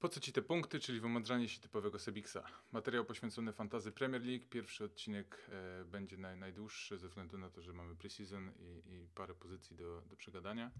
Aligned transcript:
Po 0.00 0.08
co 0.08 0.20
ci 0.20 0.32
te 0.32 0.42
punkty, 0.42 0.80
czyli 0.80 1.00
wymądrzanie 1.00 1.48
się 1.48 1.60
typowego 1.60 1.98
Sebiksa? 1.98 2.44
Materiał 2.72 3.04
poświęcony 3.04 3.52
fantazy 3.52 3.92
Premier 3.92 4.22
League. 4.22 4.44
Pierwszy 4.50 4.84
odcinek 4.84 5.46
e, 5.48 5.84
będzie 5.84 6.16
naj, 6.16 6.36
najdłuższy 6.36 6.98
ze 6.98 7.08
względu 7.08 7.38
na 7.38 7.50
to, 7.50 7.62
że 7.62 7.72
mamy 7.72 7.96
preseason 7.96 8.52
i, 8.58 8.94
i 8.94 9.08
parę 9.14 9.34
pozycji 9.34 9.76
do, 9.76 10.02
do 10.06 10.16
przegadania. 10.16 10.70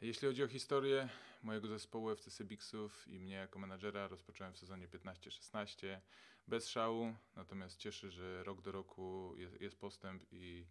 Jeśli 0.00 0.28
chodzi 0.28 0.42
o 0.42 0.48
historię 0.48 1.08
mojego 1.42 1.68
zespołu 1.68 2.10
FC 2.10 2.30
Sebiksów 2.30 3.08
i 3.08 3.18
mnie 3.18 3.34
jako 3.34 3.58
menadżera, 3.58 4.08
rozpocząłem 4.08 4.52
w 4.52 4.58
sezonie 4.58 4.88
15-16 4.88 6.00
bez 6.48 6.68
szału, 6.68 7.14
natomiast 7.34 7.78
cieszy, 7.78 8.10
że 8.10 8.44
rok 8.44 8.62
do 8.62 8.72
roku 8.72 9.34
jest, 9.36 9.60
jest 9.60 9.76
postęp 9.76 10.22
i 10.32 10.66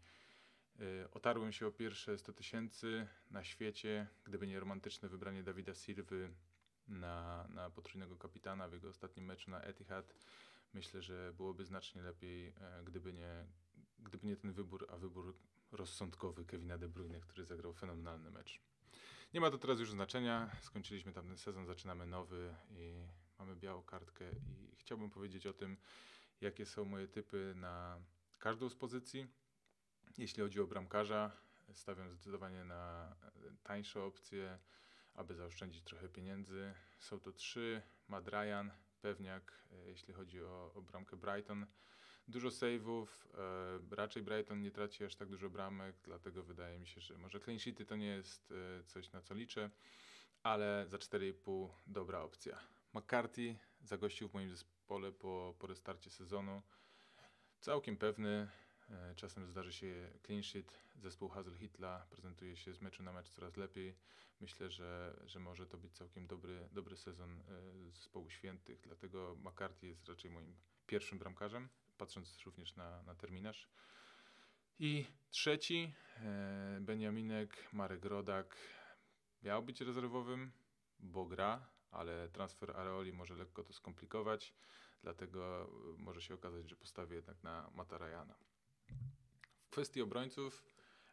y, 0.80 1.12
otarłem 1.12 1.52
się 1.52 1.68
o 1.68 1.72
pierwsze 1.72 2.18
100 2.18 2.34
tysięcy 2.34 3.08
na 3.32 3.44
świecie. 3.44 4.08
Gdyby 4.24 4.48
nie 4.48 4.60
romantyczne 4.60 5.10
wybranie 5.10 5.44
Dawida 5.44 5.74
Silwy 5.74 6.30
na, 6.88 7.48
na 7.50 7.70
potrójnego 7.70 8.16
kapitana 8.18 8.68
w 8.68 8.74
jego 8.74 8.90
ostatnim 8.90 9.26
meczu 9.26 9.52
na 9.52 9.62
Etihad, 9.62 10.16
myślę, 10.74 11.02
że 11.02 11.34
byłoby 11.34 11.66
znacznie 11.66 12.02
lepiej, 12.02 12.48
e, 12.48 12.84
gdyby 12.86 13.14
nie, 13.14 13.46
gdyby 14.00 14.28
nie 14.28 14.36
ten 14.36 14.54
wybór, 14.54 14.88
a 14.92 14.98
wybór 14.98 15.36
rozsądkowy 15.72 16.46
Kevina 16.46 16.78
De 16.78 16.90
Bruyne, 16.90 17.20
który 17.20 17.46
zagrał 17.46 17.74
fenomenalny 17.74 18.32
mecz. 18.32 18.62
Nie 19.34 19.42
ma 19.42 19.52
to 19.52 19.58
teraz 19.58 19.80
już 19.80 19.92
znaczenia. 19.92 20.52
Skończyliśmy 20.62 21.14
tamten 21.14 21.38
sezon, 21.38 21.66
zaczynamy 21.66 22.06
nowy 22.06 22.56
i 22.72 23.08
mamy 23.40 23.56
białą 23.56 23.84
kartkę 23.84 24.32
i 24.32 24.76
chciałbym 24.76 25.10
powiedzieć 25.10 25.48
o 25.48 25.54
tym, 25.54 25.78
jakie 26.42 26.66
są 26.66 26.86
moje 26.86 27.08
typy 27.08 27.54
na 27.56 28.00
każdą 28.40 28.70
z 28.70 28.76
pozycji. 28.76 29.28
Jeśli 30.18 30.44
chodzi 30.44 30.60
o 30.60 30.68
bramkarza, 30.68 31.32
stawiam 31.74 32.10
zdecydowanie 32.10 32.64
na 32.64 33.16
tańsze 33.64 34.04
opcje, 34.04 34.60
aby 35.16 35.36
zaoszczędzić 35.36 35.84
trochę 35.84 36.10
pieniędzy. 36.10 36.74
Są 37.00 37.20
to 37.20 37.32
trzy, 37.32 37.82
Mad 38.08 38.28
Ryan, 38.28 38.72
Pewniak, 39.02 39.64
jeśli 39.88 40.14
chodzi 40.14 40.44
o, 40.44 40.72
o 40.76 40.82
bramkę 40.82 41.16
Brighton. 41.16 41.66
Dużo 42.28 42.50
save'ów, 42.50 43.08
e, 43.92 43.96
raczej 43.96 44.24
Brighton 44.24 44.62
nie 44.62 44.72
traci 44.72 45.06
aż 45.06 45.16
tak 45.16 45.30
dużo 45.30 45.50
bramek, 45.50 45.96
dlatego 46.04 46.44
wydaje 46.44 46.80
mi 46.80 46.88
się, 46.88 47.02
że 47.02 47.18
może 47.18 47.40
clean 47.40 47.60
sheety 47.60 47.86
to 47.86 47.96
nie 47.96 48.08
jest 48.08 48.52
e, 48.52 48.84
coś 48.84 49.12
na 49.12 49.22
co 49.22 49.34
liczę, 49.34 49.70
ale 50.44 50.86
za 50.88 50.98
4,5 50.98 51.70
dobra 51.88 52.22
opcja. 52.22 52.60
McCarthy 52.94 53.56
zagościł 53.84 54.30
w 54.30 54.34
moim 54.34 54.50
zespole 54.50 55.12
po, 55.12 55.56
po 55.60 55.68
restarcie 55.68 56.10
sezonu. 56.10 56.62
Całkiem 57.60 57.98
pewny, 57.98 58.30
e, 58.30 58.48
czasem 59.16 59.48
zdarzy 59.48 59.74
się 59.74 60.10
clean 60.26 60.44
sheet. 60.44 60.80
Zespół 60.96 61.30
Hazel 61.30 61.58
Hitla 61.58 62.06
prezentuje 62.10 62.56
się 62.56 62.74
z 62.74 62.82
meczu 62.82 63.04
na 63.04 63.14
mecz 63.14 63.30
coraz 63.30 63.58
lepiej. 63.58 63.96
Myślę, 64.40 64.70
że, 64.70 65.20
że 65.26 65.40
może 65.40 65.68
to 65.68 65.78
być 65.78 65.94
całkiem 65.94 66.28
dobry, 66.28 66.70
dobry 66.72 66.98
sezon 66.98 67.44
zespołu 67.90 68.30
świętych, 68.30 68.82
dlatego 68.82 69.36
McCarthy 69.36 69.88
jest 69.88 70.10
raczej 70.10 70.32
moim 70.32 70.56
pierwszym 70.88 71.20
bramkarzem 71.20 71.70
patrząc 71.98 72.40
również 72.46 72.76
na, 72.76 73.04
na 73.04 73.16
terminarz. 73.16 73.70
I 74.80 75.06
trzeci, 75.30 75.94
e, 76.18 76.78
Beniaminek, 76.82 77.74
Marek 77.74 78.06
Rodak. 78.06 78.58
Miał 79.44 79.64
być 79.64 79.82
rezerwowym, 79.82 80.52
bo 81.00 81.26
gra, 81.26 81.68
ale 81.92 82.30
transfer 82.30 82.78
Areoli 82.78 83.14
może 83.14 83.36
lekko 83.36 83.64
to 83.64 83.74
skomplikować, 83.74 84.54
dlatego 85.04 85.70
może 85.98 86.22
się 86.22 86.34
okazać, 86.34 86.70
że 86.70 86.76
postawię 86.76 87.16
jednak 87.16 87.44
na 87.44 87.70
Matarajana. 87.76 88.36
Kwestii 89.76 90.02
obrońców, 90.02 90.64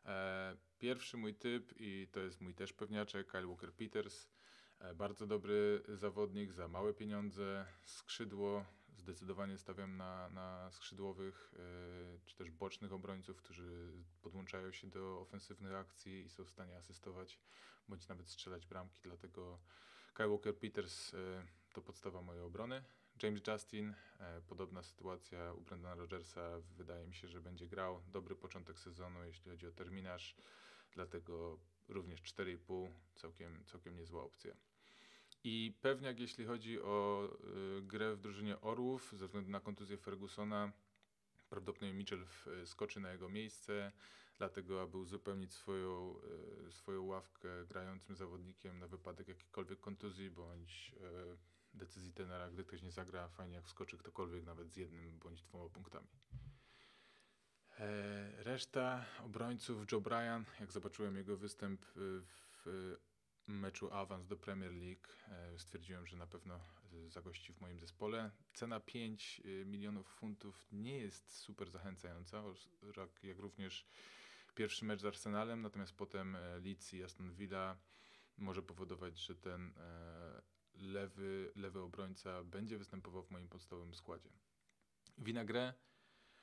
e, 0.07 0.57
pierwszy 0.79 1.17
mój 1.17 1.35
typ 1.35 1.75
i 1.77 2.09
to 2.13 2.21
jest 2.21 2.41
mój 2.41 2.55
też 2.55 2.73
pewniaczek, 2.73 3.27
Kyle 3.27 3.47
Walker-Peters. 3.47 4.27
E, 4.79 4.95
bardzo 4.95 5.27
dobry 5.27 5.83
zawodnik 5.89 6.53
za 6.53 6.69
małe 6.69 6.95
pieniądze, 6.95 7.67
skrzydło. 7.85 8.65
Zdecydowanie 8.97 9.59
stawiam 9.59 9.97
na, 9.97 10.29
na 10.29 10.71
skrzydłowych 10.71 11.55
e, 11.55 12.19
czy 12.27 12.37
też 12.37 12.51
bocznych 12.51 12.93
obrońców, 12.93 13.37
którzy 13.37 13.93
podłączają 14.23 14.73
się 14.73 14.91
do 14.91 15.21
ofensywnych 15.21 15.75
akcji 15.75 16.25
i 16.25 16.31
są 16.31 16.45
w 16.45 16.51
stanie 16.51 16.77
asystować 16.77 17.39
bądź 17.89 18.09
nawet 18.09 18.29
strzelać 18.29 18.67
bramki. 18.67 19.01
Dlatego 19.03 19.59
Kyle 20.15 20.29
Walker 20.29 20.59
Peters 20.59 21.15
e, 21.15 21.47
to 21.73 21.83
podstawa 21.83 22.23
mojej 22.23 22.43
obrony. 22.43 22.85
James 23.23 23.43
Justin, 23.47 23.95
podobna 24.49 24.83
sytuacja 24.83 25.53
u 25.53 25.61
Brendana 25.61 25.95
Rogersa. 25.95 26.61
Wydaje 26.77 27.07
mi 27.07 27.15
się, 27.15 27.29
że 27.29 27.41
będzie 27.41 27.67
grał. 27.69 28.03
Dobry 28.13 28.37
początek 28.37 28.79
sezonu, 28.79 29.25
jeśli 29.25 29.51
chodzi 29.51 29.67
o 29.67 29.73
terminarz, 29.73 30.37
dlatego 30.95 31.59
również 31.89 32.23
4,5 32.23 32.89
całkiem, 33.15 33.65
całkiem 33.65 33.97
niezła 33.97 34.23
opcja. 34.23 34.55
I 35.45 35.79
pewniak, 35.81 36.21
jeśli 36.21 36.45
chodzi 36.45 36.83
o 36.83 37.29
y, 37.79 37.83
grę 37.83 38.15
w 38.15 38.21
drużynie 38.21 38.61
Orłów, 38.61 39.13
ze 39.13 39.27
względu 39.27 39.51
na 39.51 39.61
kontuzję 39.61 39.97
Fergusona, 39.97 40.73
prawdopodobnie 41.51 41.95
Mitchell 41.95 42.27
skoczy 42.65 43.01
na 43.01 43.13
jego 43.13 43.29
miejsce, 43.29 43.93
dlatego 44.39 44.83
aby 44.83 44.97
uzupełnić 44.99 45.55
swoją, 45.55 46.17
y, 46.69 46.73
swoją 46.73 47.05
ławkę 47.05 47.49
grającym 47.67 48.17
zawodnikiem 48.17 48.79
na 48.79 48.87
wypadek 48.87 49.29
jakiejkolwiek 49.29 49.81
kontuzji 49.81 50.31
bądź 50.31 50.93
y, 50.97 51.62
decyzji 51.75 52.13
tenera, 52.13 52.51
gdy 52.51 52.65
ktoś 52.65 52.83
nie 52.83 52.93
zagra, 52.93 53.29
fajnie 53.29 53.55
jak 53.55 53.67
wskoczy 53.67 53.99
ktokolwiek 53.99 54.45
nawet 54.45 54.73
z 54.73 54.77
jednym 54.77 55.19
bądź 55.19 55.43
dwoma 55.43 55.69
punktami. 55.69 56.09
E, 57.79 58.43
reszta 58.43 59.05
obrońców, 59.25 59.93
Joe 59.93 60.01
Bryan, 60.01 60.45
jak 60.61 60.73
zobaczyłem 60.73 61.17
jego 61.17 61.37
występ 61.37 61.87
w 62.65 62.97
meczu 63.47 63.93
awans 63.93 64.27
do 64.27 64.37
Premier 64.37 64.73
League 64.73 65.09
e, 65.29 65.59
stwierdziłem, 65.59 66.07
że 66.07 66.17
na 66.17 66.27
pewno 66.27 66.61
zagości 67.09 67.53
w 67.53 67.61
moim 67.61 67.81
zespole. 67.81 68.31
Cena 68.55 68.81
5 68.81 69.43
e, 69.45 69.65
milionów 69.65 70.07
funtów 70.07 70.69
nie 70.73 70.99
jest 70.99 71.37
super 71.37 71.71
zachęcająca, 71.71 72.43
jak 73.23 73.39
również 73.39 73.87
pierwszy 74.55 74.85
mecz 74.85 75.01
z 75.01 75.05
Arsenalem, 75.05 75.63
natomiast 75.63 75.93
potem 75.93 76.37
e, 76.37 76.59
Leeds 76.59 76.95
i 76.95 77.03
Aston 77.03 77.33
Villa 77.35 77.77
może 78.37 78.63
powodować, 78.63 79.19
że 79.19 79.35
ten 79.35 79.73
lewy, 80.75 81.53
lewy 81.57 81.81
obrońca 81.81 82.45
będzie 82.45 82.79
występował 82.79 83.23
w 83.23 83.31
moim 83.31 83.49
podstawowym 83.49 83.95
składzie. 83.95 84.31
Winagre 85.19 85.75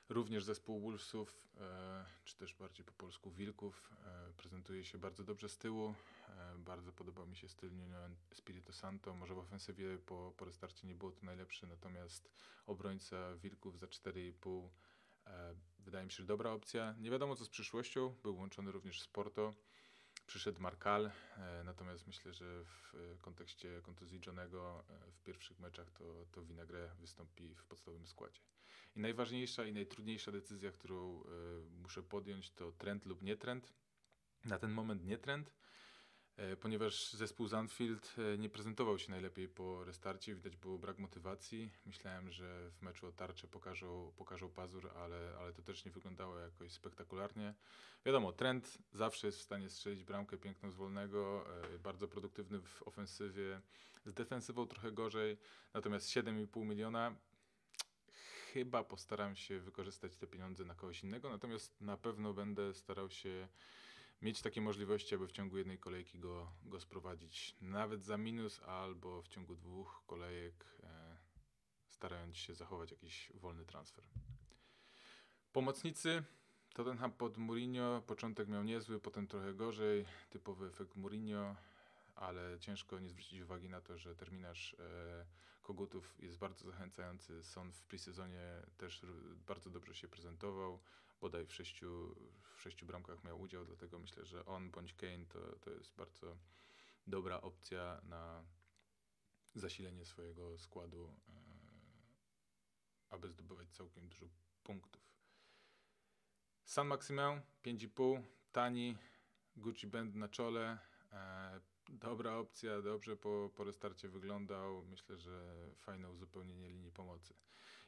Również 0.09 0.43
zespół 0.43 0.79
Wolvesów, 0.79 1.47
e, 1.57 2.05
czy 2.25 2.37
też 2.37 2.53
bardziej 2.53 2.85
po 2.85 2.91
polsku 2.91 3.31
Wilków, 3.31 3.93
e, 4.05 4.33
prezentuje 4.37 4.85
się 4.85 4.97
bardzo 4.97 5.23
dobrze 5.23 5.49
z 5.49 5.57
tyłu. 5.57 5.93
E, 6.29 6.57
bardzo 6.57 6.91
podobał 6.91 7.27
mi 7.27 7.35
się 7.35 7.49
styl 7.49 7.71
Nuno 7.75 7.97
Spirito 8.33 8.73
Santo. 8.73 9.13
Może 9.13 9.33
w 9.33 9.37
ofensywie 9.37 9.97
po, 9.97 10.33
po 10.37 10.45
restarcie 10.45 10.87
nie 10.87 10.95
było 10.95 11.11
to 11.11 11.25
najlepsze, 11.25 11.67
natomiast 11.67 12.31
obrońca 12.65 13.35
Wilków 13.35 13.79
za 13.79 13.87
4,5 13.87 14.69
wydaje 15.79 16.05
mi 16.05 16.11
się, 16.11 16.17
że 16.17 16.25
dobra 16.25 16.51
opcja. 16.51 16.95
Nie 16.99 17.11
wiadomo 17.11 17.35
co 17.35 17.45
z 17.45 17.49
przyszłością. 17.49 18.15
Był 18.23 18.37
łączony 18.37 18.71
również 18.71 19.01
z 19.01 19.07
Porto 19.07 19.53
przyszedł 20.29 20.61
Markal, 20.61 21.05
e, 21.37 21.63
natomiast 21.63 22.07
myślę, 22.07 22.33
że 22.33 22.63
w 22.63 22.95
e, 22.95 23.17
kontekście 23.21 23.81
kontuzji 23.81 24.21
Johnego 24.25 24.83
e, 24.89 25.11
w 25.11 25.21
pierwszych 25.21 25.59
meczach 25.59 25.91
to, 25.91 26.25
to 26.31 26.45
Winagre 26.45 26.89
wystąpi 26.99 27.55
w 27.55 27.65
podstawowym 27.65 28.07
składzie. 28.07 28.41
I 28.95 28.99
najważniejsza 28.99 29.65
i 29.65 29.73
najtrudniejsza 29.73 30.31
decyzja, 30.31 30.71
którą 30.71 31.23
muszę 31.81 32.03
podjąć 32.03 32.51
to 32.51 32.71
trend 32.71 33.05
lub 33.05 33.21
nie 33.21 33.37
trend. 33.37 33.73
Na 34.45 34.59
ten 34.59 34.71
moment 34.71 35.05
nie 35.05 35.17
trend, 35.17 35.53
ponieważ 36.61 37.13
zespół 37.13 37.47
Zanfield 37.47 38.15
e, 38.17 38.37
nie 38.37 38.49
prezentował 38.49 38.99
się 38.99 39.11
najlepiej 39.11 39.47
po 39.47 39.83
restarcie, 39.83 40.35
widać 40.35 40.55
było 40.55 40.77
brak 40.77 40.99
motywacji. 40.99 41.71
Myślałem, 41.85 42.31
że 42.31 42.71
w 42.71 42.81
meczu 42.81 43.07
o 43.07 43.11
tarczę 43.11 43.47
pokażą, 43.47 44.11
pokażą 44.17 44.49
pazur, 44.49 44.91
ale, 44.95 45.35
ale 45.39 45.53
to 45.53 45.61
też 45.61 45.85
nie 45.85 45.91
wyglądało 45.91 46.39
jakoś 46.39 46.71
spektakularnie. 46.71 47.53
Wiadomo, 48.05 48.33
trend 48.33 48.77
zawsze 48.93 49.27
jest 49.27 49.39
w 49.39 49.41
stanie 49.41 49.69
strzelić 49.69 50.03
bramkę 50.03 50.37
piękną 50.37 50.71
z 50.71 50.75
wolnego, 50.75 51.45
e, 51.75 51.79
bardzo 51.79 52.07
produktywny 52.07 52.61
w 52.61 52.83
ofensywie, 52.83 53.61
z 54.05 54.13
defensywą 54.13 54.67
trochę 54.67 54.91
gorzej, 54.91 55.37
natomiast 55.73 56.07
7,5 56.09 56.65
miliona 56.65 57.15
chyba 58.53 58.83
postaram 58.83 59.35
się 59.35 59.59
wykorzystać 59.59 60.17
te 60.17 60.27
pieniądze 60.27 60.65
na 60.65 60.75
kogoś 60.75 61.03
innego, 61.03 61.29
natomiast 61.29 61.81
na 61.81 61.97
pewno 61.97 62.33
będę 62.33 62.73
starał 62.73 63.09
się 63.09 63.47
mieć 64.21 64.41
takie 64.41 64.61
możliwości, 64.61 65.15
aby 65.15 65.27
w 65.27 65.31
ciągu 65.31 65.57
jednej 65.57 65.77
kolejki 65.77 66.19
go, 66.19 66.51
go 66.63 66.79
sprowadzić 66.79 67.55
nawet 67.61 68.05
za 68.05 68.17
minus, 68.17 68.61
albo 68.63 69.21
w 69.21 69.27
ciągu 69.27 69.55
dwóch 69.55 70.03
kolejek, 70.07 70.65
e, 70.83 71.17
starając 71.89 72.37
się 72.37 72.55
zachować 72.55 72.91
jakiś 72.91 73.31
wolny 73.35 73.65
transfer. 73.65 74.03
Pomocnicy. 75.51 76.23
Tottenham 76.73 77.11
pod 77.11 77.37
Mourinho, 77.37 78.01
początek 78.07 78.47
miał 78.47 78.63
niezły, 78.63 78.99
potem 78.99 79.27
trochę 79.27 79.53
gorzej, 79.53 80.05
typowy 80.29 80.67
efekt 80.67 80.95
Mourinho, 80.95 81.55
ale 82.15 82.59
ciężko 82.59 82.99
nie 82.99 83.09
zwrócić 83.09 83.41
uwagi 83.41 83.69
na 83.69 83.81
to, 83.81 83.97
że 83.97 84.15
terminarz 84.15 84.75
e, 84.79 85.25
Kogutów 85.69 86.15
jest 86.19 86.37
bardzo 86.37 86.65
zachęcający. 86.65 87.43
Son 87.43 87.71
w 87.71 87.83
presezonie 87.83 88.61
też 88.77 89.05
bardzo 89.47 89.69
dobrze 89.69 89.95
się 89.95 90.07
prezentował, 90.07 90.79
bodaj 91.21 91.45
w 91.45 91.53
sześciu, 91.53 92.15
w 92.55 92.61
sześciu 92.61 92.85
bramkach 92.85 93.23
miał 93.23 93.41
udział, 93.41 93.65
dlatego 93.65 93.99
myślę, 93.99 94.25
że 94.25 94.45
on 94.45 94.71
bądź 94.71 94.93
Kane 94.93 95.25
to, 95.25 95.55
to 95.59 95.69
jest 95.69 95.95
bardzo 95.95 96.37
dobra 97.07 97.41
opcja 97.41 98.01
na 98.03 98.45
zasilenie 99.55 100.05
swojego 100.05 100.57
składu, 100.57 101.13
e, 101.29 101.33
aby 103.09 103.29
zdobywać 103.29 103.69
całkiem 103.69 104.09
dużo 104.09 104.25
punktów. 104.63 105.01
San 106.63 106.87
Maximin 106.87 107.41
5,5, 107.63 108.23
tani, 108.51 108.97
Gucci 109.55 109.87
Band 109.87 110.15
na 110.15 110.29
czole, 110.29 110.77
e, 111.11 111.61
dobra 111.89 112.37
opcja, 112.37 112.81
dobrze 112.81 113.17
po, 113.17 113.49
po 113.55 113.63
restarcie 113.63 114.09
wyglądał. 114.09 114.83
Myślę, 114.83 115.17
że 115.17 115.55
fajne 115.75 116.09
uzupełnienie 116.09 116.69
linii 116.69 116.91
pomocy. 116.91 117.33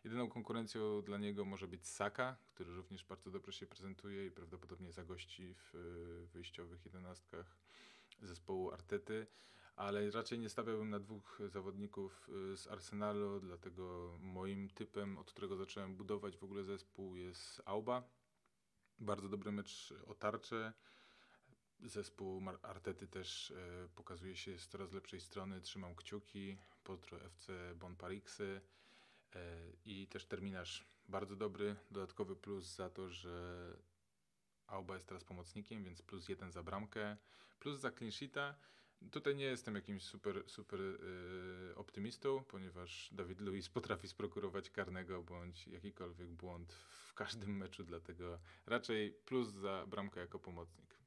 Jedyną 0.04 0.30
konkurencją 0.30 1.02
dla 1.02 1.18
niego 1.18 1.46
może 1.46 1.68
być 1.68 1.88
Saka, 1.88 2.38
który 2.54 2.76
również 2.76 3.06
bardzo 3.06 3.32
dobrze 3.32 3.54
się 3.54 3.66
prezentuje 3.66 4.26
i 4.26 4.32
prawdopodobnie 4.32 4.92
zagości 4.92 5.56
w 5.56 5.74
wyjściowych 6.34 6.86
jedenastkach 6.86 7.58
zespołu 8.22 8.72
Artety, 8.72 9.28
ale 9.76 10.12
raczej 10.12 10.40
nie 10.40 10.50
stawiałbym 10.50 10.90
na 10.90 11.00
dwóch 11.00 11.40
zawodników 11.48 12.30
y, 12.54 12.58
z 12.58 12.68
Arsenalu, 12.68 13.40
dlatego 13.40 14.18
moim 14.22 14.70
typem, 14.70 15.18
od 15.18 15.32
którego 15.32 15.56
zacząłem 15.56 15.96
budować 15.96 16.38
w 16.38 16.44
ogóle 16.44 16.64
zespół 16.64 17.16
jest 17.16 17.62
Auba. 17.66 18.04
Bardzo 19.00 19.30
dobry 19.30 19.52
mecz 19.52 19.94
o 20.08 20.14
tarczę. 20.14 20.74
Zespół 21.84 22.42
Artety 22.62 23.08
też 23.08 23.52
e, 23.52 23.88
pokazuje 23.96 24.36
się 24.36 24.58
z 24.58 24.68
coraz 24.68 24.92
lepszej 24.92 25.22
strony. 25.22 25.62
Trzymam 25.62 25.96
kciuki. 25.96 26.58
Potro 26.84 27.22
FC 27.22 27.76
Bon 27.76 27.96
Parixy. 27.96 28.62
E, 29.36 29.58
I 29.86 30.08
też 30.08 30.26
terminarz 30.26 30.86
bardzo 31.10 31.36
dobry. 31.36 31.76
Dodatkowy 31.92 32.36
plus 32.36 32.76
za 32.76 32.90
to, 32.90 33.10
że 33.10 33.66
Auba 34.68 34.94
jest 34.94 35.08
teraz 35.08 35.24
pomocnikiem, 35.24 35.84
więc 35.84 36.02
plus 36.02 36.30
jeden 36.30 36.52
za 36.52 36.64
bramkę, 36.64 37.18
plus 37.60 37.80
za 37.80 37.92
clean 37.92 38.12
sheeta. 38.12 38.56
Tutaj 39.12 39.36
nie 39.36 39.46
jestem 39.46 39.76
jakimś 39.76 40.04
super, 40.04 40.44
super 40.48 40.80
yy, 40.80 41.76
optymistą, 41.76 42.44
ponieważ 42.44 43.10
Dawid 43.12 43.42
Luiz 43.42 43.70
potrafi 43.80 44.08
sprokurować 44.08 44.70
karnego 44.70 45.24
bądź 45.24 45.68
jakikolwiek 45.68 46.30
błąd 46.30 46.74
w 46.74 47.14
każdym 47.14 47.58
meczu, 47.58 47.84
dlatego 47.84 48.40
raczej 48.66 49.12
plus 49.12 49.48
za 49.50 49.86
bramkę 49.88 50.20
jako 50.20 50.40
pomocnik. 50.40 51.01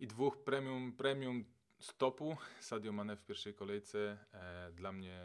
I 0.00 0.06
dwóch 0.06 0.44
premium, 0.44 0.92
premium 0.92 1.44
stopu. 1.78 2.36
Sadio 2.60 2.92
Mane 2.92 3.16
w 3.16 3.24
pierwszej 3.24 3.54
kolejce. 3.54 4.18
E, 4.32 4.72
dla 4.72 4.92
mnie 4.92 5.20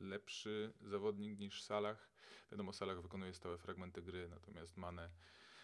lepszy 0.00 0.72
zawodnik 0.80 1.38
niż 1.38 1.62
Salah. 1.62 2.08
Wiadomo, 2.50 2.72
Salah 2.72 3.02
wykonuje 3.02 3.34
stałe 3.34 3.58
fragmenty 3.58 4.02
gry, 4.02 4.28
natomiast 4.28 4.76
Mane 4.76 5.10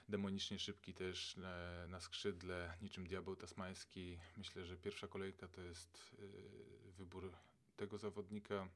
demonicznie 0.09 0.59
szybki 0.59 0.95
też 0.95 1.39
e, 1.39 1.87
na 1.89 2.01
skrzydle, 2.01 2.75
niczym 2.83 3.07
diabeł 3.07 3.37
tasmański. 3.37 4.19
Myślę, 4.37 4.65
że 4.65 4.77
pierwsza 4.77 5.09
kolejka 5.09 5.49
to 5.49 5.61
jest 5.61 6.15
e, 6.19 6.93
wybór 6.93 7.33
tego 7.77 7.99
zawodnika. 7.99 8.69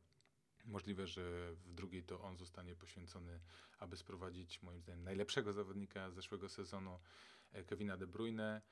Możliwe, 0.65 1.07
że 1.07 1.53
w 1.55 1.75
drugiej 1.75 2.03
to 2.03 2.21
on 2.21 2.37
zostanie 2.37 2.77
poświęcony, 2.77 3.41
aby 3.79 3.97
sprowadzić 3.97 4.63
moim 4.63 4.81
zdaniem 4.81 5.05
najlepszego 5.05 5.53
zawodnika 5.53 6.11
zeszłego 6.11 6.49
sezonu, 6.49 6.99
e, 7.53 7.65
Kevina 7.65 7.97
De 7.97 8.07
Bruyne. 8.07 8.63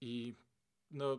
I 0.00 0.34
no, 0.90 1.18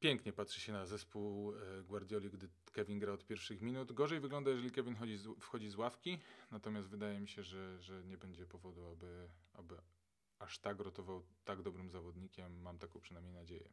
pięknie 0.00 0.32
patrzy 0.32 0.60
się 0.60 0.72
na 0.72 0.86
zespół 0.86 1.52
Guardioli, 1.84 2.30
gdy 2.30 2.48
Kevin 2.72 2.98
gra 2.98 3.12
od 3.12 3.26
pierwszych 3.26 3.62
minut. 3.62 3.92
Gorzej 3.92 4.20
wygląda, 4.20 4.50
jeżeli 4.50 4.70
Kevin 4.70 4.94
chodzi 4.94 5.16
z, 5.16 5.28
wchodzi 5.40 5.70
z 5.70 5.76
ławki, 5.76 6.18
natomiast 6.50 6.88
wydaje 6.88 7.20
mi 7.20 7.28
się, 7.28 7.42
że, 7.42 7.80
że 7.80 8.04
nie 8.04 8.18
będzie 8.18 8.46
powodu, 8.46 8.86
aby, 8.86 9.28
aby 9.52 9.76
aż 10.38 10.58
tak 10.58 10.80
rotował 10.80 11.22
tak 11.44 11.62
dobrym 11.62 11.90
zawodnikiem. 11.90 12.60
Mam 12.60 12.78
taką 12.78 13.00
przynajmniej 13.00 13.34
nadzieję. 13.34 13.68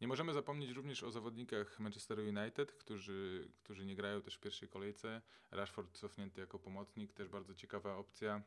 Nie 0.00 0.08
możemy 0.08 0.32
zapomnieć 0.32 0.70
również 0.70 1.02
o 1.02 1.10
zawodnikach 1.10 1.80
Manchester 1.80 2.18
United, 2.18 2.72
którzy, 2.72 3.48
którzy 3.62 3.86
nie 3.86 3.96
grają 3.96 4.22
też 4.22 4.34
w 4.34 4.40
pierwszej 4.40 4.68
kolejce. 4.68 5.22
Rashford 5.50 5.98
cofnięty 5.98 6.40
jako 6.40 6.58
pomocnik, 6.58 7.12
też 7.12 7.28
bardzo 7.28 7.54
ciekawa 7.54 7.96
opcja. 7.96 8.42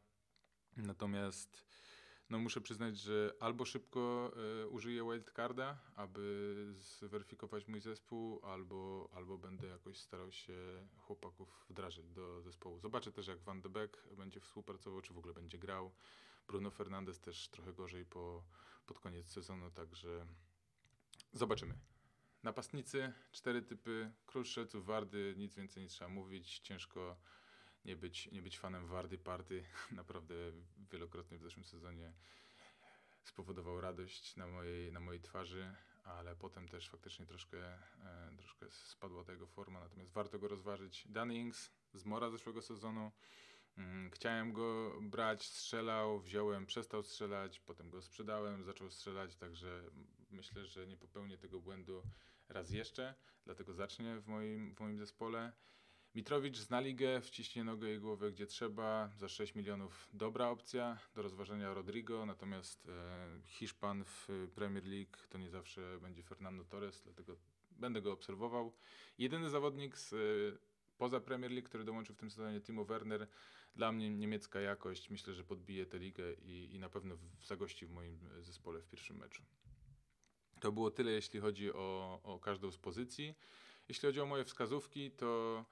Natomiast 0.77 1.65
no 2.29 2.39
muszę 2.39 2.61
przyznać, 2.61 2.97
że 2.97 3.33
albo 3.39 3.65
szybko 3.65 4.31
y, 4.63 4.67
użyję 4.67 5.03
wildcarda, 5.03 5.77
aby 5.95 6.55
zweryfikować 6.77 7.67
mój 7.67 7.81
zespół, 7.81 8.39
albo, 8.45 9.09
albo 9.13 9.37
będę 9.37 9.67
jakoś 9.67 9.97
starał 9.97 10.31
się 10.31 10.87
chłopaków 10.97 11.65
wdrażać 11.69 12.09
do 12.09 12.41
zespołu. 12.41 12.79
Zobaczę 12.79 13.11
też, 13.11 13.27
jak 13.27 13.39
Van 13.39 13.61
de 13.61 13.69
Beek 13.69 14.03
będzie 14.17 14.39
współpracował, 14.39 15.01
czy 15.01 15.13
w 15.13 15.17
ogóle 15.17 15.33
będzie 15.33 15.57
grał. 15.57 15.91
Bruno 16.47 16.71
Fernandes 16.71 17.19
też 17.19 17.47
trochę 17.47 17.73
gorzej 17.73 18.05
po, 18.05 18.43
pod 18.85 18.99
koniec 18.99 19.27
sezonu, 19.27 19.71
także 19.71 20.25
zobaczymy. 21.33 21.73
Napastnicy, 22.43 23.13
cztery 23.31 23.61
typy, 23.61 24.11
król 24.25 24.45
strzelców, 24.45 24.85
wardy, 24.85 25.33
nic 25.37 25.55
więcej 25.55 25.83
nie 25.83 25.89
trzeba 25.89 26.09
mówić, 26.09 26.59
ciężko 26.59 27.17
nie 27.85 27.95
być, 27.95 28.31
nie 28.31 28.41
być 28.41 28.59
fanem 28.59 28.87
Wardy 28.87 29.17
Party. 29.17 29.63
Naprawdę 29.91 30.35
wielokrotnie 30.91 31.37
w 31.37 31.41
zeszłym 31.41 31.65
sezonie 31.65 32.13
spowodował 33.23 33.81
radość 33.81 34.35
na 34.35 34.47
mojej, 34.47 34.91
na 34.91 34.99
mojej 34.99 35.21
twarzy, 35.21 35.75
ale 36.03 36.35
potem 36.35 36.67
też 36.67 36.89
faktycznie 36.89 37.25
troszkę, 37.25 37.73
e, 38.03 38.31
troszkę 38.37 38.71
spadła 38.71 39.23
ta 39.23 39.31
jego 39.31 39.47
forma, 39.47 39.79
natomiast 39.79 40.11
warto 40.11 40.39
go 40.39 40.47
rozważyć. 40.47 41.07
Dan 41.07 41.31
z 41.93 42.05
Mora 42.05 42.29
zeszłego 42.29 42.61
sezonu. 42.61 43.11
Mm, 43.77 44.11
chciałem 44.11 44.53
go 44.53 44.97
brać, 45.01 45.45
strzelał, 45.45 46.19
wziąłem, 46.19 46.65
przestał 46.65 47.03
strzelać, 47.03 47.59
potem 47.59 47.89
go 47.89 48.01
sprzedałem, 48.01 48.63
zaczął 48.63 48.89
strzelać, 48.89 49.35
także 49.35 49.83
myślę, 50.31 50.65
że 50.65 50.87
nie 50.87 50.97
popełnię 50.97 51.37
tego 51.37 51.59
błędu 51.59 52.03
raz 52.49 52.71
jeszcze, 52.71 53.15
dlatego 53.45 53.73
zacznie 53.73 54.19
w 54.19 54.27
moim, 54.27 54.75
w 54.75 54.79
moim 54.79 54.97
zespole. 54.97 55.51
Mitrowicz 56.15 56.57
zna 56.57 56.79
ligę, 56.79 57.21
wciśnie 57.21 57.63
nogę 57.63 57.93
i 57.93 57.99
głowę 57.99 58.31
gdzie 58.31 58.45
trzeba, 58.47 59.09
za 59.17 59.29
6 59.29 59.55
milionów 59.55 60.09
dobra 60.13 60.49
opcja, 60.49 60.97
do 61.15 61.21
rozważenia 61.21 61.73
Rodrigo, 61.73 62.25
natomiast 62.25 62.89
e, 62.89 63.41
Hiszpan 63.45 64.03
w 64.05 64.27
Premier 64.55 64.85
League 64.85 65.17
to 65.29 65.37
nie 65.37 65.49
zawsze 65.49 65.99
będzie 66.01 66.23
Fernando 66.23 66.63
Torres, 66.63 67.01
dlatego 67.01 67.37
będę 67.71 68.01
go 68.01 68.11
obserwował. 68.11 68.73
Jedyny 69.17 69.49
zawodnik 69.49 69.97
z, 69.97 70.13
e, 70.13 70.17
poza 70.97 71.19
Premier 71.19 71.51
League, 71.51 71.67
który 71.67 71.83
dołączył 71.83 72.15
w 72.15 72.17
tym 72.17 72.31
sezonie 72.31 72.61
Timo 72.61 72.85
Werner, 72.85 73.27
dla 73.75 73.91
mnie 73.91 74.09
niemiecka 74.09 74.59
jakość, 74.59 75.09
myślę, 75.09 75.33
że 75.33 75.43
podbije 75.43 75.85
tę 75.85 75.99
ligę 75.99 76.33
i, 76.33 76.69
i 76.71 76.79
na 76.79 76.89
pewno 76.89 77.15
w, 77.17 77.45
zagości 77.45 77.85
w 77.85 77.91
moim 77.91 78.19
zespole 78.39 78.81
w 78.81 78.87
pierwszym 78.87 79.17
meczu. 79.17 79.43
To 80.59 80.71
było 80.71 80.91
tyle, 80.91 81.11
jeśli 81.11 81.39
chodzi 81.39 81.73
o, 81.73 82.19
o 82.23 82.39
każdą 82.39 82.71
z 82.71 82.77
pozycji. 82.77 83.35
Jeśli 83.89 84.07
chodzi 84.07 84.21
o 84.21 84.25
moje 84.25 84.43
wskazówki, 84.43 85.11
to 85.11 85.65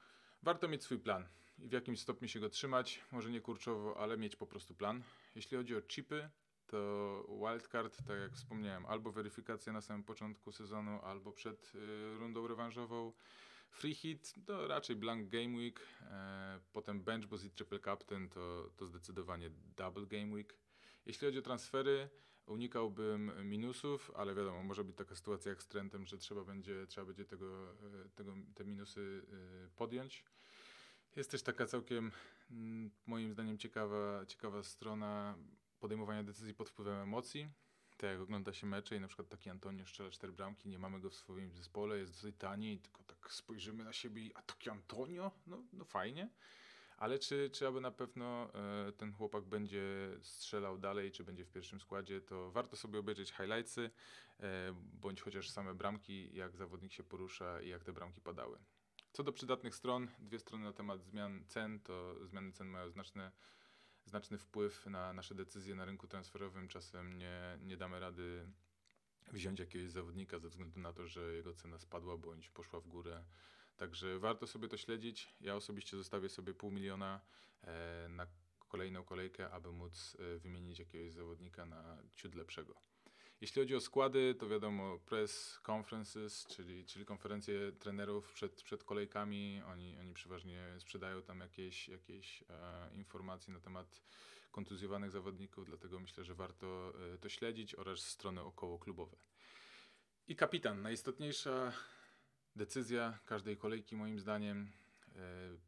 Warto 0.43 0.67
mieć 0.67 0.83
swój 0.83 0.99
plan 0.99 1.27
i 1.59 1.67
w 1.67 1.71
jakimś 1.71 1.99
stopniu 1.99 2.27
się 2.27 2.39
go 2.39 2.49
trzymać, 2.49 3.01
może 3.11 3.31
nie 3.31 3.41
kurczowo, 3.41 3.97
ale 3.99 4.17
mieć 4.17 4.35
po 4.35 4.47
prostu 4.47 4.75
plan. 4.75 5.03
Jeśli 5.35 5.57
chodzi 5.57 5.75
o 5.75 5.81
chipy, 5.81 6.29
to 6.67 7.25
wildcard, 7.29 7.97
tak 8.07 8.19
jak 8.19 8.33
wspomniałem, 8.33 8.85
albo 8.85 9.11
weryfikacja 9.11 9.73
na 9.73 9.81
samym 9.81 10.03
początku 10.03 10.51
sezonu, 10.51 10.99
albo 11.03 11.31
przed 11.31 11.75
y, 11.75 12.17
rundą 12.17 12.47
rewanżową. 12.47 13.13
Free 13.69 13.95
hit 13.95 14.33
to 14.45 14.67
raczej 14.67 14.95
blank 14.95 15.29
game 15.29 15.57
week, 15.57 15.87
e, 16.01 16.59
potem 16.73 17.03
bench, 17.03 17.27
bo 17.27 17.35
i 17.35 17.49
triple 17.49 17.79
captain 17.79 18.29
to, 18.29 18.69
to 18.77 18.87
zdecydowanie 18.87 19.49
double 19.77 20.05
game 20.05 20.33
week. 20.33 20.57
Jeśli 21.05 21.27
chodzi 21.27 21.39
o 21.39 21.41
transfery, 21.41 22.09
unikałbym 22.47 23.31
minusów, 23.49 24.11
ale 24.15 24.35
wiadomo, 24.35 24.63
może 24.63 24.83
być 24.83 24.95
taka 24.95 25.15
sytuacja 25.15 25.49
jak 25.49 25.63
z 25.63 25.67
Trentem, 25.67 26.05
że 26.05 26.17
trzeba 26.17 26.43
będzie, 26.43 26.87
trzeba 26.87 27.07
będzie 27.07 27.25
tego, 27.25 27.73
e, 27.73 28.09
tego, 28.15 28.33
te 28.55 28.65
minusy 28.65 29.21
e, 29.65 29.69
podjąć. 29.75 30.23
Jest 31.15 31.31
też 31.31 31.43
taka 31.43 31.65
całkiem, 31.65 32.11
mm, 32.51 32.91
moim 33.05 33.33
zdaniem, 33.33 33.57
ciekawa, 33.57 34.25
ciekawa 34.25 34.63
strona 34.63 35.37
podejmowania 35.79 36.23
decyzji 36.23 36.53
pod 36.53 36.69
wpływem 36.69 36.97
emocji. 36.97 37.49
Tak 37.97 38.09
jak 38.09 38.19
ogląda 38.19 38.53
się 38.53 38.67
mecze 38.67 38.95
i 38.95 38.99
na 38.99 39.07
przykład 39.07 39.29
taki 39.29 39.49
Antonio 39.49 39.85
strzela 39.85 40.11
cztery 40.11 40.33
bramki, 40.33 40.69
nie 40.69 40.79
mamy 40.79 40.99
go 40.99 41.09
w 41.09 41.15
swoim 41.15 41.51
zespole, 41.51 41.97
jest 41.97 42.11
dosyć 42.11 42.35
tani, 42.37 42.79
tylko 42.79 43.03
tak 43.03 43.33
spojrzymy 43.33 43.83
na 43.83 43.93
siebie 43.93 44.21
i 44.21 44.33
a 44.35 44.41
taki 44.41 44.69
Antonio? 44.69 45.31
No, 45.47 45.63
no 45.73 45.85
fajnie. 45.85 46.29
Ale 46.97 47.19
czy, 47.19 47.49
czy 47.49 47.67
aby 47.67 47.81
na 47.81 47.91
pewno 47.91 48.53
e, 48.53 48.91
ten 48.91 49.13
chłopak 49.13 49.43
będzie 49.43 49.83
strzelał 50.21 50.77
dalej, 50.77 51.11
czy 51.11 51.23
będzie 51.23 51.45
w 51.45 51.51
pierwszym 51.51 51.79
składzie, 51.79 52.21
to 52.21 52.51
warto 52.51 52.75
sobie 52.75 52.99
obejrzeć 52.99 53.31
highlightsy, 53.31 53.89
e, 54.39 54.73
bądź 54.73 55.21
chociaż 55.21 55.49
same 55.49 55.73
bramki, 55.73 56.35
jak 56.35 56.57
zawodnik 56.57 56.93
się 56.93 57.03
porusza 57.03 57.61
i 57.61 57.69
jak 57.69 57.83
te 57.83 57.93
bramki 57.93 58.21
padały. 58.21 58.59
Co 59.13 59.23
do 59.23 59.33
przydatnych 59.33 59.75
stron, 59.75 60.07
dwie 60.19 60.39
strony 60.39 60.63
na 60.63 60.73
temat 60.73 61.03
zmian 61.03 61.43
cen, 61.47 61.79
to 61.79 62.25
zmiany 62.25 62.51
cen 62.51 62.67
mają 62.67 62.89
znaczne, 62.89 63.31
znaczny 64.05 64.37
wpływ 64.37 64.85
na 64.85 65.13
nasze 65.13 65.35
decyzje 65.35 65.75
na 65.75 65.85
rynku 65.85 66.07
transferowym. 66.07 66.67
Czasem 66.67 67.17
nie, 67.17 67.57
nie 67.61 67.77
damy 67.77 67.99
rady 67.99 68.47
wziąć 69.31 69.59
jakiegoś 69.59 69.91
zawodnika 69.91 70.39
ze 70.39 70.49
względu 70.49 70.79
na 70.79 70.93
to, 70.93 71.07
że 71.07 71.33
jego 71.33 71.53
cena 71.53 71.77
spadła 71.77 72.17
bądź 72.17 72.49
poszła 72.49 72.79
w 72.79 72.87
górę 72.87 73.23
Także 73.77 74.19
warto 74.19 74.47
sobie 74.47 74.67
to 74.67 74.77
śledzić. 74.77 75.35
Ja 75.41 75.55
osobiście 75.55 75.97
zostawię 75.97 76.29
sobie 76.29 76.53
pół 76.53 76.71
miliona 76.71 77.21
e, 77.63 78.07
na 78.09 78.27
kolejną 78.67 79.03
kolejkę, 79.03 79.49
aby 79.49 79.71
móc 79.71 80.17
e, 80.19 80.37
wymienić 80.37 80.79
jakiegoś 80.79 81.11
zawodnika 81.13 81.65
na 81.65 81.97
ciut 82.15 82.35
lepszego. 82.35 82.75
Jeśli 83.41 83.61
chodzi 83.61 83.75
o 83.75 83.79
składy, 83.79 84.35
to 84.35 84.47
wiadomo, 84.47 84.99
press 84.99 85.59
conferences, 85.71 86.45
czyli, 86.47 86.85
czyli 86.85 87.05
konferencje 87.05 87.71
trenerów 87.71 88.33
przed, 88.33 88.63
przed 88.63 88.83
kolejkami. 88.83 89.61
Oni, 89.67 89.97
oni 89.99 90.13
przeważnie 90.13 90.75
sprzedają 90.79 91.21
tam 91.21 91.39
jakieś, 91.39 91.89
jakieś 91.89 92.43
e, 92.49 92.89
informacje 92.93 93.53
na 93.53 93.59
temat 93.59 94.01
kontuzjowanych 94.51 95.11
zawodników, 95.11 95.65
dlatego 95.65 95.99
myślę, 95.99 96.23
że 96.23 96.35
warto 96.35 96.93
e, 97.13 97.17
to 97.17 97.29
śledzić 97.29 97.75
oraz 97.75 97.99
strony 97.99 98.41
około 98.41 98.79
klubowe. 98.79 99.17
I 100.27 100.35
kapitan, 100.35 100.81
najistotniejsza 100.81 101.73
decyzja 102.57 103.19
każdej 103.25 103.57
kolejki 103.57 103.95
moim 103.95 104.19
zdaniem. 104.19 104.71
E, 105.15 105.19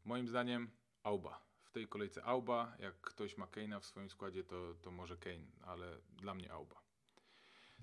moim 0.04 0.28
zdaniem 0.28 0.70
Auba. 1.02 1.40
W 1.64 1.70
tej 1.70 1.88
kolejce 1.88 2.24
Auba, 2.24 2.76
jak 2.78 3.00
ktoś 3.00 3.36
ma 3.36 3.46
Kane'a 3.46 3.80
w 3.80 3.86
swoim 3.86 4.10
składzie, 4.10 4.44
to, 4.44 4.74
to 4.82 4.90
może 4.90 5.16
Kane, 5.16 5.46
ale 5.62 5.98
dla 6.12 6.34
mnie 6.34 6.52
Auba. 6.52 6.80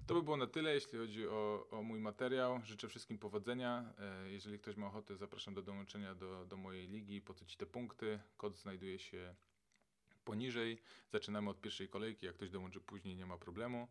To 0.07 0.13
by 0.13 0.23
było 0.23 0.37
na 0.37 0.47
tyle, 0.47 0.73
jeśli 0.73 0.99
chodzi 0.99 1.27
o, 1.27 1.67
o 1.71 1.83
mój 1.83 1.99
materiał. 1.99 2.61
Życzę 2.63 2.87
wszystkim 2.87 3.17
powodzenia. 3.17 3.93
E, 3.99 4.29
Jeżeli 4.31 4.59
ktoś 4.59 4.75
ma 4.75 4.87
ochotę, 4.87 5.17
zapraszam 5.17 5.53
do 5.53 5.61
dołączenia 5.61 6.15
do, 6.15 6.45
do 6.45 6.57
mojej 6.57 6.87
ligi. 6.87 7.21
Po 7.21 7.33
co 7.33 7.45
ci 7.45 7.57
te 7.57 7.65
punkty? 7.65 8.19
Kod 8.37 8.57
znajduje 8.57 8.99
się 8.99 9.35
poniżej. 10.25 10.81
Zaczynamy 11.09 11.49
od 11.49 11.61
pierwszej 11.61 11.89
kolejki. 11.89 12.25
Jak 12.25 12.35
ktoś 12.35 12.49
dołączy 12.49 12.81
później, 12.81 13.15
nie 13.15 13.25
ma 13.25 13.37
problemu. 13.37 13.87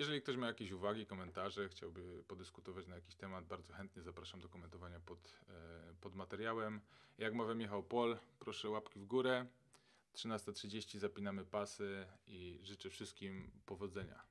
Jeżeli 0.00 0.22
ktoś 0.22 0.36
ma 0.36 0.46
jakieś 0.46 0.70
uwagi, 0.70 1.06
komentarze, 1.06 1.68
chciałby 1.68 2.24
podyskutować 2.28 2.86
na 2.86 2.94
jakiś 2.94 3.14
temat, 3.14 3.46
bardzo 3.46 3.72
chętnie 3.72 4.02
zapraszam 4.02 4.40
do 4.40 4.48
komentowania 4.48 5.00
pod, 5.00 5.40
e, 5.48 5.94
pod 6.00 6.14
materiałem. 6.14 6.80
Jak 7.18 7.34
mawia 7.34 7.54
Michał 7.54 7.82
Pol, 7.82 8.18
proszę 8.38 8.68
łapki 8.68 9.00
w 9.00 9.06
górę. 9.06 9.46
13.30 10.14 10.98
zapinamy 10.98 11.44
pasy 11.44 12.06
i 12.26 12.58
życzę 12.62 12.90
wszystkim 12.90 13.50
powodzenia. 13.66 14.29